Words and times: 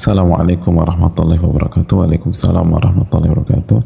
Assalamualaikum 0.00 0.80
warahmatullahi 0.80 1.36
wabarakatuh. 1.44 1.92
Waalaikumsalam 1.92 2.64
warahmatullahi 2.72 3.36
wabarakatuh. 3.36 3.78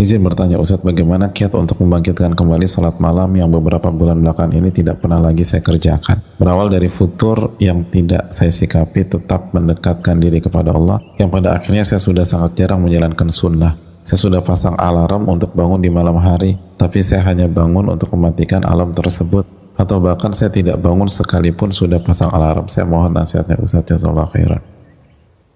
Izin 0.00 0.24
bertanya 0.24 0.56
Ustadz, 0.56 0.80
bagaimana 0.80 1.28
kiat 1.28 1.52
untuk 1.52 1.76
membangkitkan 1.84 2.32
kembali 2.32 2.64
sholat 2.64 2.96
malam 2.96 3.28
yang 3.36 3.52
beberapa 3.52 3.92
bulan 3.92 4.24
belakang 4.24 4.48
ini 4.56 4.72
tidak 4.72 5.04
pernah 5.04 5.20
lagi 5.20 5.44
saya 5.44 5.60
kerjakan? 5.60 6.24
Berawal 6.40 6.72
dari 6.72 6.88
futur 6.88 7.52
yang 7.60 7.84
tidak 7.92 8.32
saya 8.32 8.48
sikapi 8.48 9.04
tetap 9.04 9.52
mendekatkan 9.52 10.16
diri 10.16 10.40
kepada 10.40 10.72
Allah, 10.72 11.04
yang 11.20 11.28
pada 11.28 11.52
akhirnya 11.52 11.84
saya 11.84 12.00
sudah 12.00 12.24
sangat 12.24 12.56
jarang 12.56 12.80
menjalankan 12.80 13.28
sunnah. 13.28 13.76
Saya 14.08 14.16
sudah 14.16 14.40
pasang 14.40 14.72
alarm 14.80 15.28
untuk 15.28 15.52
bangun 15.52 15.84
di 15.84 15.92
malam 15.92 16.16
hari, 16.16 16.56
tapi 16.80 17.04
saya 17.04 17.28
hanya 17.28 17.44
bangun 17.44 17.92
untuk 17.92 18.08
mematikan 18.16 18.64
alarm 18.64 18.96
tersebut. 18.96 19.44
Atau 19.76 20.00
bahkan 20.00 20.32
saya 20.32 20.48
tidak 20.48 20.80
bangun 20.80 21.12
sekalipun 21.12 21.76
sudah 21.76 22.00
pasang 22.00 22.32
alarm. 22.32 22.72
Saya 22.72 22.88
mohon 22.88 23.12
nasihatnya 23.12 23.60
Ustadz 23.60 23.92
Jazallah 23.92 24.32
khairan. 24.32 24.71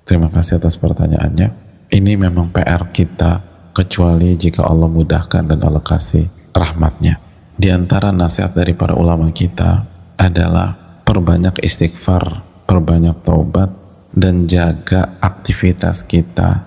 Terima 0.07 0.30
kasih 0.30 0.62
atas 0.62 0.79
pertanyaannya. 0.79 1.50
Ini 1.91 2.15
memang 2.15 2.55
PR 2.55 2.95
kita 2.95 3.42
kecuali 3.74 4.38
jika 4.38 4.62
Allah 4.62 4.87
mudahkan 4.87 5.51
dan 5.51 5.59
Allah 5.66 5.82
kasih 5.82 6.30
rahmatnya. 6.55 7.19
Di 7.59 7.74
antara 7.74 8.15
nasihat 8.15 8.55
dari 8.55 8.70
para 8.79 8.95
ulama 8.95 9.34
kita 9.34 9.82
adalah 10.15 11.02
perbanyak 11.02 11.59
istighfar, 11.59 12.38
perbanyak 12.70 13.19
taubat, 13.27 13.74
dan 14.15 14.46
jaga 14.46 15.19
aktivitas 15.19 16.07
kita 16.07 16.62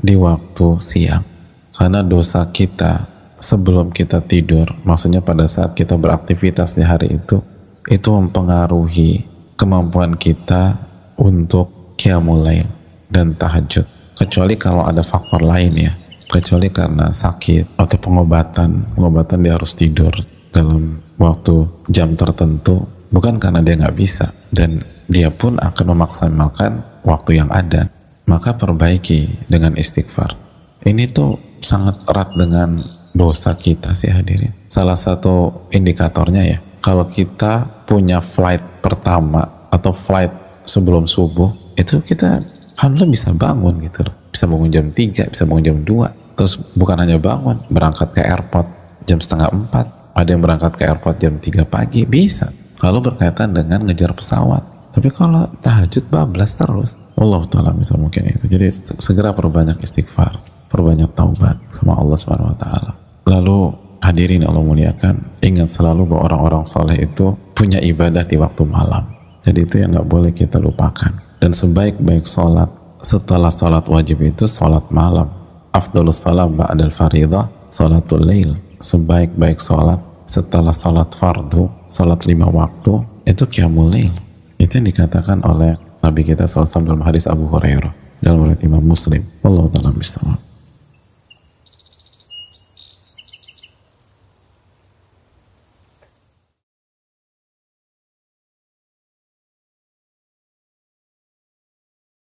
di 0.00 0.16
waktu 0.16 0.80
siang. 0.80 1.28
Karena 1.76 2.00
dosa 2.00 2.48
kita 2.48 3.04
sebelum 3.36 3.92
kita 3.92 4.24
tidur, 4.24 4.64
maksudnya 4.88 5.20
pada 5.20 5.44
saat 5.44 5.76
kita 5.76 6.00
beraktivitas 6.00 6.80
di 6.80 6.88
hari 6.88 7.20
itu, 7.20 7.44
itu 7.84 8.08
mempengaruhi 8.08 9.28
kemampuan 9.60 10.16
kita 10.16 10.80
untuk 11.20 11.94
kiamulain 12.00 12.77
dan 13.08 13.34
tahajud. 13.34 13.84
Kecuali 14.14 14.54
kalau 14.60 14.84
ada 14.84 15.02
faktor 15.02 15.42
lain 15.42 15.72
ya, 15.74 15.92
kecuali 16.28 16.68
karena 16.68 17.10
sakit 17.10 17.80
atau 17.80 17.96
pengobatan. 17.98 18.94
Pengobatan 18.94 19.38
dia 19.42 19.56
harus 19.56 19.72
tidur 19.74 20.12
dalam 20.52 21.00
waktu 21.16 21.66
jam 21.88 22.12
tertentu. 22.14 22.84
Bukan 23.08 23.40
karena 23.40 23.64
dia 23.64 23.80
nggak 23.80 23.96
bisa. 23.96 24.30
Dan 24.52 24.84
dia 25.08 25.32
pun 25.32 25.56
akan 25.56 25.86
memaksimalkan 25.96 27.02
waktu 27.06 27.40
yang 27.40 27.48
ada. 27.48 27.88
Maka 28.28 28.60
perbaiki 28.60 29.48
dengan 29.48 29.72
istighfar. 29.78 30.36
Ini 30.84 31.08
tuh 31.10 31.40
sangat 31.64 32.04
erat 32.06 32.36
dengan 32.36 32.76
dosa 33.16 33.56
kita 33.56 33.96
sih 33.96 34.12
hadirin. 34.12 34.52
Salah 34.68 35.00
satu 35.00 35.66
indikatornya 35.72 36.44
ya 36.44 36.58
kalau 36.84 37.08
kita 37.08 37.84
punya 37.88 38.20
flight 38.22 38.84
pertama 38.84 39.68
atau 39.72 39.92
flight 39.92 40.30
sebelum 40.64 41.08
subuh 41.08 41.50
itu 41.74 42.00
kita 42.04 42.40
alhamdulillah 42.78 43.12
bisa 43.12 43.28
bangun 43.34 43.74
gitu. 43.82 44.06
Bisa 44.30 44.46
bangun 44.46 44.70
jam 44.70 44.86
3, 44.94 45.34
bisa 45.34 45.42
bangun 45.44 45.64
jam 45.66 45.78
2 45.82 46.38
terus 46.38 46.54
bukan 46.78 47.02
hanya 47.02 47.18
bangun 47.18 47.58
berangkat 47.66 48.14
ke 48.14 48.22
airport 48.22 48.70
jam 49.10 49.18
setengah 49.18 49.50
4 49.50 50.14
ada 50.14 50.28
yang 50.30 50.38
berangkat 50.38 50.78
ke 50.78 50.86
airport 50.86 51.18
jam 51.18 51.34
3 51.34 51.66
pagi 51.66 52.06
bisa. 52.06 52.54
Kalau 52.78 53.02
berkaitan 53.02 53.50
dengan 53.50 53.82
ngejar 53.82 54.14
pesawat. 54.14 54.94
Tapi 54.94 55.14
kalau 55.14 55.46
tahajud 55.62 56.10
bablas 56.10 56.58
terus 56.58 56.98
Allah 57.14 57.42
Ta'ala 57.46 57.70
bisa 57.74 57.94
mungkin 57.94 58.26
itu. 58.26 58.50
Jadi 58.50 58.66
segera 58.98 59.30
perbanyak 59.30 59.78
istighfar 59.82 60.38
perbanyak 60.70 61.10
taubat 61.14 61.58
sama 61.70 61.98
Allah 61.98 62.18
Subhanahu 62.18 62.50
Wa 62.54 62.58
Ta'ala. 62.58 62.92
Lalu 63.26 63.58
hadirin 64.02 64.42
Allah 64.46 64.62
muliakan 64.62 65.38
ingat 65.42 65.70
selalu 65.70 66.06
bahwa 66.06 66.22
orang-orang 66.30 66.64
soleh 66.66 66.98
itu 66.98 67.34
punya 67.54 67.78
ibadah 67.82 68.26
di 68.26 68.38
waktu 68.38 68.62
malam. 68.66 69.06
Jadi 69.42 69.58
itu 69.64 69.74
yang 69.78 69.94
nggak 69.94 70.08
boleh 70.08 70.30
kita 70.34 70.58
lupakan 70.58 71.27
dan 71.38 71.54
sebaik-baik 71.54 72.26
sholat 72.26 72.70
setelah 73.02 73.50
sholat 73.50 73.86
wajib 73.86 74.22
itu 74.22 74.44
sholat 74.50 74.82
malam. 74.90 75.30
Afdolus 75.70 76.22
salam 76.22 76.58
ba'dal 76.58 76.90
faridah 76.90 77.46
sholatul 77.70 78.26
lail. 78.26 78.58
Sebaik-baik 78.78 79.58
sholat 79.62 79.98
setelah 80.26 80.74
sholat 80.74 81.10
fardu 81.14 81.70
sholat 81.86 82.26
lima 82.26 82.50
waktu 82.50 83.02
itu 83.26 83.44
qiyamul 83.46 83.90
lail. 83.90 84.12
Itu 84.58 84.82
yang 84.82 84.90
dikatakan 84.90 85.46
oleh 85.46 85.78
Nabi 86.02 86.26
kita 86.26 86.46
SAW 86.50 86.82
dalam 86.82 87.02
hadis 87.06 87.30
Abu 87.30 87.46
Hurairah. 87.46 87.94
Dalam 88.18 88.42
riwayat 88.42 88.62
Imam 88.66 88.82
Muslim. 88.82 89.22
Allah 89.46 89.70
taala 89.70 89.94